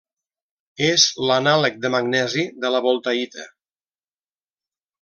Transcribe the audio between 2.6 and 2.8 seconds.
de